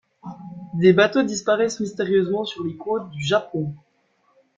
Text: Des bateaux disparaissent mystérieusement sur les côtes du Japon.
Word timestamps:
Des 0.73 0.93
bateaux 0.93 1.21
disparaissent 1.21 1.79
mystérieusement 1.79 2.43
sur 2.43 2.63
les 2.63 2.75
côtes 2.75 3.11
du 3.11 3.23
Japon. 3.23 3.75